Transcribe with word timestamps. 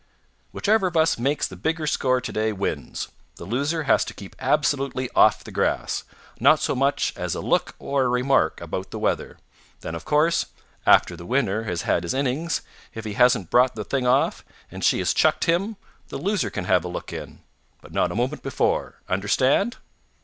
"Whichever 0.51 0.87
of 0.87 0.97
us 0.97 1.19
makes 1.19 1.47
the 1.47 1.55
bigger 1.55 1.85
score 1.85 2.19
today 2.19 2.51
wins. 2.51 3.09
The 3.35 3.45
loser 3.45 3.83
has 3.83 4.03
to 4.05 4.15
keep 4.15 4.35
absolutely 4.39 5.11
off 5.11 5.43
the 5.43 5.51
grass. 5.51 6.05
Not 6.39 6.59
so 6.59 6.73
much 6.73 7.13
as 7.15 7.35
a 7.35 7.39
look 7.39 7.75
or 7.77 8.05
a 8.05 8.09
remark 8.09 8.59
about 8.61 8.89
the 8.89 8.97
weather. 8.97 9.37
Then, 9.81 9.93
of 9.93 10.03
course, 10.03 10.47
after 10.87 11.15
the 11.15 11.23
winner 11.27 11.65
has 11.65 11.83
had 11.83 12.01
his 12.01 12.15
innings, 12.15 12.63
if 12.95 13.05
he 13.05 13.13
hasn't 13.13 13.51
brought 13.51 13.75
the 13.75 13.85
thing 13.85 14.07
off, 14.07 14.43
and 14.71 14.83
she 14.83 14.97
has 14.97 15.13
chucked 15.13 15.43
him, 15.45 15.77
the 16.07 16.17
loser 16.17 16.49
can 16.49 16.65
have 16.65 16.83
a 16.83 16.87
look 16.87 17.13
in. 17.13 17.41
But 17.79 17.91
not 17.93 18.11
a 18.11 18.15
moment 18.15 18.41
before. 18.41 19.01
Understand?" 19.07 19.77